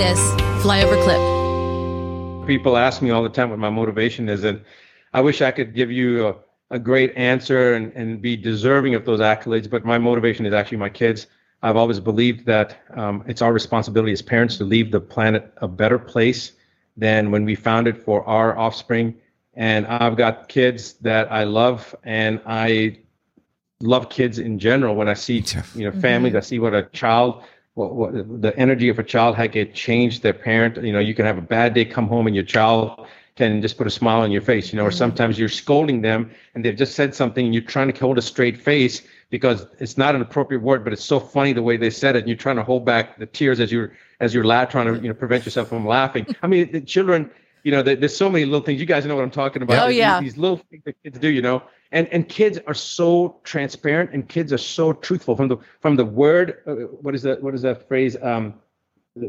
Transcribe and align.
this 0.00 0.18
flyover 0.64 0.96
clip. 1.04 2.46
People 2.46 2.78
ask 2.78 3.02
me 3.02 3.10
all 3.10 3.22
the 3.22 3.28
time 3.28 3.50
what 3.50 3.58
my 3.58 3.68
motivation 3.68 4.30
is, 4.30 4.44
and 4.44 4.64
I 5.12 5.20
wish 5.20 5.42
I 5.42 5.50
could 5.50 5.74
give 5.74 5.92
you 5.92 6.26
a, 6.26 6.36
a 6.70 6.78
great 6.78 7.14
answer 7.16 7.74
and, 7.74 7.92
and 7.92 8.22
be 8.22 8.34
deserving 8.34 8.94
of 8.94 9.04
those 9.04 9.20
accolades, 9.20 9.68
but 9.68 9.84
my 9.84 9.98
motivation 9.98 10.46
is 10.46 10.54
actually 10.54 10.78
my 10.78 10.88
kids. 10.88 11.26
I've 11.62 11.76
always 11.76 12.00
believed 12.00 12.46
that 12.46 12.78
um, 12.96 13.24
it's 13.26 13.42
our 13.42 13.52
responsibility 13.52 14.12
as 14.12 14.22
parents 14.22 14.56
to 14.56 14.64
leave 14.64 14.90
the 14.90 15.00
planet 15.00 15.52
a 15.58 15.68
better 15.68 15.98
place 15.98 16.52
than 16.96 17.30
when 17.30 17.44
we 17.44 17.54
found 17.54 17.86
it 17.86 18.02
for 18.02 18.24
our 18.24 18.56
offspring. 18.56 19.14
And 19.52 19.86
I've 19.86 20.16
got 20.16 20.48
kids 20.48 20.94
that 21.02 21.30
I 21.30 21.44
love, 21.44 21.94
and 22.04 22.40
I 22.46 23.00
love 23.82 24.08
kids 24.08 24.38
in 24.38 24.58
general. 24.58 24.94
When 24.94 25.08
I 25.10 25.14
see, 25.14 25.44
you 25.74 25.84
know, 25.84 26.00
families, 26.00 26.30
mm-hmm. 26.30 26.38
I 26.38 26.40
see 26.40 26.58
what 26.58 26.72
a 26.72 26.84
child, 26.84 27.42
what, 27.74 27.94
what 27.94 28.42
the 28.42 28.56
energy 28.56 28.88
of 28.88 28.98
a 28.98 29.02
child, 29.02 29.36
how 29.36 29.44
it 29.44 29.52
can 29.52 29.72
change 29.72 30.20
their 30.20 30.32
parent. 30.32 30.82
You 30.82 30.92
know, 30.92 30.98
you 30.98 31.14
can 31.14 31.26
have 31.26 31.38
a 31.38 31.42
bad 31.42 31.74
day, 31.74 31.84
come 31.84 32.08
home, 32.08 32.26
and 32.26 32.34
your 32.34 32.44
child 32.44 33.06
can 33.36 33.62
just 33.62 33.78
put 33.78 33.86
a 33.86 33.90
smile 33.90 34.20
on 34.20 34.30
your 34.30 34.42
face. 34.42 34.72
You 34.72 34.78
know, 34.78 34.84
or 34.84 34.88
mm-hmm. 34.88 34.98
sometimes 34.98 35.38
you're 35.38 35.48
scolding 35.48 36.02
them, 36.02 36.30
and 36.54 36.64
they've 36.64 36.76
just 36.76 36.94
said 36.94 37.14
something, 37.14 37.44
and 37.44 37.54
you're 37.54 37.62
trying 37.62 37.92
to 37.92 38.00
hold 38.00 38.18
a 38.18 38.22
straight 38.22 38.58
face 38.58 39.02
because 39.30 39.66
it's 39.78 39.96
not 39.96 40.14
an 40.14 40.20
appropriate 40.20 40.62
word, 40.62 40.82
but 40.82 40.92
it's 40.92 41.04
so 41.04 41.20
funny 41.20 41.52
the 41.52 41.62
way 41.62 41.76
they 41.76 41.90
said 41.90 42.16
it, 42.16 42.20
and 42.20 42.28
you're 42.28 42.36
trying 42.36 42.56
to 42.56 42.64
hold 42.64 42.84
back 42.84 43.18
the 43.18 43.26
tears 43.26 43.60
as 43.60 43.70
you're 43.70 43.92
as 44.18 44.34
you're 44.34 44.44
la- 44.44 44.64
trying 44.64 44.92
to 44.92 45.00
you 45.00 45.08
know 45.08 45.14
prevent 45.14 45.44
yourself 45.44 45.68
from 45.68 45.86
laughing. 45.86 46.26
I 46.42 46.46
mean, 46.46 46.72
the 46.72 46.80
children, 46.80 47.30
you 47.62 47.70
know, 47.70 47.82
there's 47.82 48.16
so 48.16 48.28
many 48.28 48.44
little 48.44 48.64
things. 48.64 48.80
You 48.80 48.86
guys 48.86 49.06
know 49.06 49.14
what 49.14 49.24
I'm 49.24 49.30
talking 49.30 49.62
about. 49.62 49.86
Oh 49.86 49.88
yeah, 49.88 50.20
these, 50.20 50.32
these 50.32 50.38
little 50.38 50.58
things 50.58 50.82
that 50.84 51.02
kids 51.02 51.18
do, 51.18 51.28
you 51.28 51.42
know, 51.42 51.62
and 51.92 52.08
and 52.08 52.28
kids 52.28 52.58
are 52.66 52.74
so 52.74 53.40
transparent, 53.44 54.10
and 54.12 54.28
kids 54.28 54.52
are 54.52 54.58
so 54.58 54.92
truthful 54.92 55.36
from 55.36 55.48
the 55.48 55.56
from 55.80 55.96
the 55.96 56.04
word. 56.04 56.62
Uh, 56.66 56.74
what 57.02 57.14
is 57.14 57.22
that? 57.22 57.42
What 57.42 57.54
is 57.54 57.62
that 57.62 57.88
phrase? 57.88 58.16
Um, 58.22 58.54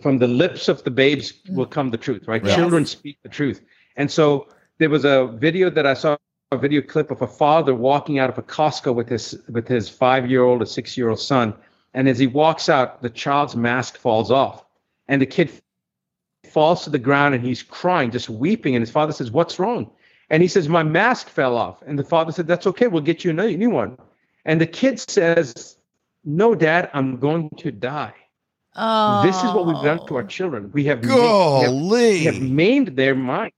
from 0.00 0.18
the 0.18 0.26
lips 0.26 0.68
of 0.68 0.82
the 0.84 0.90
babes 0.90 1.34
will 1.50 1.66
come 1.66 1.90
the 1.90 1.98
truth, 1.98 2.26
right? 2.26 2.42
Yes. 2.44 2.56
Children 2.56 2.86
speak 2.86 3.18
the 3.22 3.28
truth, 3.28 3.60
and 3.96 4.10
so 4.10 4.48
there 4.78 4.88
was 4.88 5.04
a 5.04 5.26
video 5.26 5.68
that 5.70 5.86
I 5.86 5.94
saw 5.94 6.16
a 6.52 6.58
video 6.58 6.80
clip 6.80 7.10
of 7.10 7.22
a 7.22 7.26
father 7.26 7.74
walking 7.74 8.18
out 8.18 8.30
of 8.30 8.38
a 8.38 8.42
Costco 8.42 8.94
with 8.94 9.08
his 9.08 9.38
with 9.48 9.68
his 9.68 9.88
five 9.88 10.30
year 10.30 10.42
old 10.42 10.62
or 10.62 10.66
six 10.66 10.96
year 10.96 11.10
old 11.10 11.20
son, 11.20 11.54
and 11.92 12.08
as 12.08 12.18
he 12.18 12.26
walks 12.26 12.68
out, 12.68 13.02
the 13.02 13.10
child's 13.10 13.54
mask 13.54 13.98
falls 13.98 14.30
off, 14.30 14.64
and 15.08 15.20
the 15.20 15.26
kid 15.26 15.50
falls 16.50 16.84
to 16.84 16.90
the 16.90 16.98
ground 16.98 17.34
and 17.34 17.44
he's 17.44 17.62
crying, 17.62 18.10
just 18.10 18.30
weeping, 18.30 18.74
and 18.74 18.82
his 18.82 18.90
father 18.90 19.12
says, 19.12 19.30
"What's 19.30 19.58
wrong?" 19.58 19.90
And 20.28 20.42
he 20.42 20.48
says, 20.48 20.68
"My 20.68 20.82
mask 20.82 21.28
fell 21.28 21.56
off," 21.56 21.82
and 21.86 21.98
the 21.98 22.04
father 22.04 22.32
said, 22.32 22.46
"That's 22.46 22.66
okay, 22.66 22.88
we'll 22.88 23.02
get 23.02 23.24
you 23.24 23.30
a 23.30 23.56
new 23.56 23.70
one." 23.70 23.96
And 24.44 24.60
the 24.60 24.66
kid 24.66 24.98
says, 24.98 25.76
"No, 26.24 26.54
Dad, 26.54 26.90
I'm 26.92 27.18
going 27.18 27.50
to 27.58 27.70
die." 27.70 28.14
Oh. 28.74 29.22
This 29.22 29.36
is 29.36 29.52
what 29.52 29.66
we've 29.66 29.82
done 29.82 30.06
to 30.06 30.16
our 30.16 30.24
children. 30.24 30.70
We 30.72 30.84
have, 30.84 31.00
Golly. 31.00 31.66
Made, 31.66 32.18
we 32.18 32.24
have, 32.24 32.34
we 32.34 32.40
have 32.40 32.50
maimed 32.50 32.88
their 32.88 33.14
mind. 33.14 33.52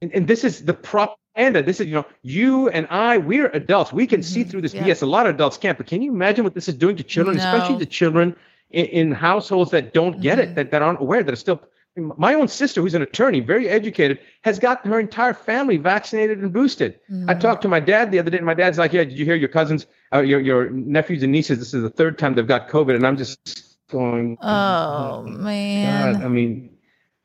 And, 0.00 0.12
and, 0.14 0.26
this 0.26 0.42
is 0.42 0.64
the 0.64 0.72
prop 0.72 1.20
and 1.34 1.54
this 1.54 1.80
is, 1.80 1.86
you 1.86 1.94
know, 1.94 2.06
you 2.22 2.68
and 2.70 2.86
I, 2.90 3.18
we're 3.18 3.48
adults. 3.48 3.92
We 3.92 4.06
can 4.06 4.22
see 4.22 4.40
mm-hmm. 4.40 4.50
through 4.50 4.62
this. 4.62 4.74
Yeah. 4.74 4.86
Yes, 4.86 5.02
a 5.02 5.06
lot 5.06 5.26
of 5.26 5.34
adults 5.34 5.56
can't, 5.56 5.78
but 5.78 5.86
can 5.86 6.02
you 6.02 6.12
imagine 6.12 6.44
what 6.44 6.54
this 6.54 6.68
is 6.68 6.74
doing 6.74 6.96
to 6.96 7.02
children, 7.02 7.36
no. 7.36 7.42
especially 7.42 7.76
the 7.76 7.86
children 7.86 8.34
in, 8.70 8.86
in, 8.86 9.12
households 9.12 9.70
that 9.70 9.94
don't 9.94 10.20
get 10.20 10.38
mm-hmm. 10.38 10.52
it, 10.52 10.54
that, 10.54 10.70
that 10.70 10.82
aren't 10.82 11.00
aware, 11.00 11.22
that 11.22 11.32
are 11.32 11.36
still. 11.36 11.62
My 11.96 12.34
own 12.34 12.48
sister, 12.48 12.80
who's 12.80 12.94
an 12.94 13.02
attorney, 13.02 13.40
very 13.40 13.68
educated, 13.68 14.20
has 14.42 14.58
gotten 14.58 14.90
her 14.90 15.00
entire 15.00 15.34
family 15.34 15.76
vaccinated 15.76 16.38
and 16.38 16.52
boosted. 16.52 17.00
Mm-hmm. 17.10 17.28
I 17.28 17.34
talked 17.34 17.62
to 17.62 17.68
my 17.68 17.80
dad 17.80 18.12
the 18.12 18.18
other 18.18 18.30
day, 18.30 18.36
and 18.36 18.46
my 18.46 18.54
dad's 18.54 18.78
like, 18.78 18.92
"Yeah, 18.92 19.04
did 19.04 19.18
you 19.18 19.24
hear 19.24 19.34
your 19.34 19.48
cousins, 19.48 19.86
uh, 20.12 20.20
your 20.20 20.40
your 20.40 20.70
nephews 20.70 21.22
and 21.22 21.32
nieces? 21.32 21.58
This 21.58 21.74
is 21.74 21.82
the 21.82 21.90
third 21.90 22.16
time 22.18 22.34
they've 22.34 22.46
got 22.46 22.68
COVID." 22.68 22.94
And 22.94 23.06
I'm 23.06 23.16
just 23.16 23.76
going, 23.90 24.38
"Oh, 24.40 24.46
oh 24.46 25.22
man!" 25.24 26.14
God. 26.14 26.22
I 26.22 26.28
mean, 26.28 26.70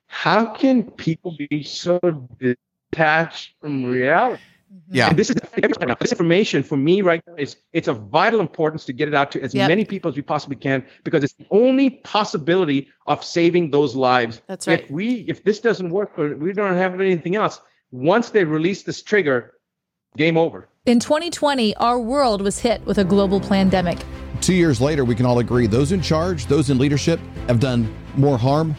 how 0.07 0.47
can 0.47 0.83
people 0.91 1.35
be 1.37 1.61
so 1.63 1.99
detached 2.95 3.55
from 3.61 3.85
reality. 3.85 4.41
Yeah. 4.89 5.09
And 5.09 5.17
this 5.17 5.29
is 5.29 5.35
this 5.35 6.11
information 6.11 6.63
for 6.63 6.77
me 6.77 7.01
right 7.01 7.21
now 7.27 7.35
is 7.35 7.57
it's 7.73 7.87
of 7.87 8.07
vital 8.09 8.39
importance 8.39 8.85
to 8.85 8.93
get 8.93 9.07
it 9.07 9.13
out 9.13 9.31
to 9.31 9.41
as 9.41 9.53
yep. 9.53 9.67
many 9.67 9.85
people 9.85 10.09
as 10.09 10.15
we 10.15 10.21
possibly 10.21 10.55
can 10.55 10.85
because 11.03 11.23
it's 11.23 11.33
the 11.33 11.45
only 11.51 11.89
possibility 11.89 12.89
of 13.07 13.23
saving 13.23 13.71
those 13.71 13.95
lives. 13.95 14.41
That's 14.47 14.67
right. 14.67 14.83
If 14.83 14.89
we 14.89 15.25
if 15.27 15.43
this 15.43 15.59
doesn't 15.59 15.89
work 15.89 16.17
or 16.17 16.35
we 16.35 16.53
don't 16.53 16.75
have 16.75 16.99
anything 16.99 17.35
else, 17.35 17.59
once 17.91 18.29
they 18.29 18.43
release 18.43 18.83
this 18.83 19.01
trigger, 19.01 19.53
game 20.17 20.37
over. 20.37 20.69
In 20.85 20.99
2020, 20.99 21.75
our 21.77 21.99
world 21.99 22.41
was 22.41 22.59
hit 22.59 22.85
with 22.85 22.97
a 22.97 23.03
global 23.03 23.39
pandemic. 23.39 23.97
Two 24.41 24.53
years 24.53 24.79
later, 24.79 25.03
we 25.03 25.15
can 25.15 25.25
all 25.25 25.39
agree 25.39 25.67
those 25.67 25.91
in 25.91 26.01
charge, 26.01 26.45
those 26.45 26.69
in 26.69 26.77
leadership 26.77 27.19
have 27.47 27.59
done 27.59 27.93
more 28.15 28.37
harm 28.37 28.75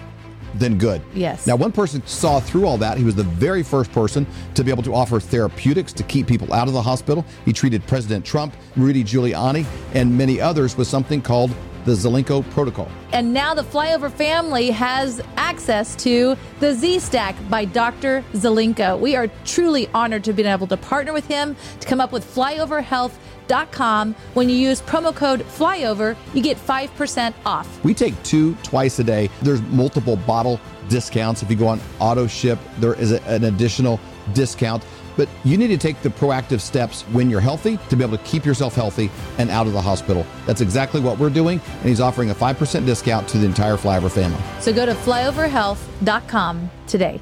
than 0.59 0.79
good. 0.79 1.03
Yes. 1.15 1.47
Now, 1.47 1.57
one 1.57 1.73
person 1.73 2.05
saw 2.07 2.41
through 2.41 2.67
all 2.67 2.79
that. 2.79 2.99
He 2.99 3.05
was 3.05 3.15
the 3.15 3.25
very 3.25 3.63
first 3.63 3.93
person 3.93 4.27
to 4.55 4.65
be 4.65 4.71
able 4.71 4.83
to 4.85 4.95
offer 4.95 5.21
therapeutics 5.21 5.93
to 5.95 6.03
keep 6.03 6.27
people 6.27 6.53
out 6.53 6.69
of 6.69 6.75
the 6.75 6.83
hospital. 6.83 7.25
He 7.45 7.53
treated 7.53 7.87
President 7.87 8.25
Trump, 8.25 8.57
Rudy 8.77 9.05
Giuliani, 9.05 9.67
and 9.95 10.17
many 10.17 10.41
others 10.41 10.77
with 10.77 10.89
something 10.89 11.21
called 11.23 11.55
the 11.87 11.93
Zelenko 11.93 12.49
Protocol. 12.51 12.89
And 13.13 13.33
now 13.33 13.55
the 13.55 13.63
Flyover 13.63 14.13
family 14.13 14.71
has 14.71 15.23
access 15.37 15.97
to 15.97 16.37
the 16.61 16.75
Z 16.75 16.99
Stack 16.99 17.35
by 17.49 17.65
Dr. 17.65 18.23
Zelenko. 18.35 19.01
We 19.01 19.17
are 19.17 19.29
truly 19.47 19.89
honored 19.95 20.25
to 20.25 20.35
be 20.35 20.43
able 20.43 20.67
to 20.67 20.77
partner 20.77 21.15
with 21.15 21.27
him 21.27 21.57
to 21.81 21.89
come 21.89 22.01
up 22.01 22.13
with 22.13 22.25
Flyover 22.25 22.83
Health 22.83 23.19
flyover.com. 23.47 24.15
When 24.35 24.49
you 24.49 24.57
use 24.57 24.81
promo 24.83 25.15
code 25.15 25.41
flyover, 25.41 26.17
you 26.35 26.43
get 26.43 26.57
5% 26.57 27.35
off. 27.45 27.85
We 27.85 27.95
take 27.95 28.21
two 28.23 28.55
twice 28.63 28.99
a 28.99 29.05
day. 29.05 29.31
There's 29.43 29.63
multiple 29.63 30.17
bottle 30.17 30.61
discounts. 30.89 31.43
If 31.43 31.51
you 31.51 31.57
go 31.57 31.69
on 31.69 31.81
auto 31.99 32.27
ship, 32.27 32.59
there 32.79 32.95
is 32.95 33.13
a, 33.13 33.23
an 33.25 33.45
additional 33.45 34.01
discount. 34.33 34.85
But 35.17 35.29
you 35.45 35.57
need 35.57 35.69
to 35.69 35.79
take 35.79 36.01
the 36.03 36.09
proactive 36.09 36.61
steps 36.61 37.03
when 37.13 37.31
you're 37.31 37.41
healthy 37.41 37.79
to 37.89 37.97
be 37.97 38.05
able 38.05 38.17
to 38.19 38.25
keep 38.25 38.45
yourself 38.45 38.75
healthy 38.75 39.11
and 39.39 39.51
out 39.51 39.67
of 39.67 39.73
the 39.73 39.81
hospital. 39.81 40.27
That's 40.47 40.61
exactly 40.61 41.01
what 41.01 41.19
we're 41.19 41.31
doing. 41.31 41.61
And 41.81 41.89
he's 41.89 42.01
offering 42.01 42.31
a 42.31 42.35
5% 42.35 42.87
discount 42.87 43.29
to 43.29 43.39
the 43.39 43.47
entire 43.47 43.77
Flyover 43.77 44.11
family. 44.11 44.43
So 44.61 44.73
go 44.73 44.87
to 44.87 44.93
flyoverhealth.com 44.95 46.71
today. 46.87 47.21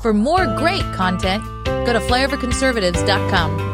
For 0.00 0.12
more 0.12 0.44
great 0.58 0.84
content, 0.92 1.42
go 1.64 1.94
to 1.94 1.98
flyoverconservatives.com. 1.98 3.73